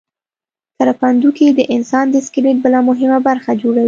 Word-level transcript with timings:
کرپندوکي 0.77 1.47
د 1.57 1.59
انسان 1.75 2.05
د 2.11 2.15
سکلیټ 2.27 2.57
بله 2.65 2.79
مهمه 2.89 3.19
برخه 3.27 3.51
جوړوي. 3.61 3.79